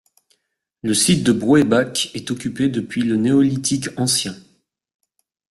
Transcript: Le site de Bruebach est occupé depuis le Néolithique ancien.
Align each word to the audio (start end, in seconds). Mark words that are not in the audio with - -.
Le 0.81 0.95
site 0.95 1.23
de 1.23 1.31
Bruebach 1.31 2.09
est 2.15 2.31
occupé 2.31 2.69
depuis 2.69 3.03
le 3.03 3.17
Néolithique 3.17 3.89
ancien. 3.97 4.35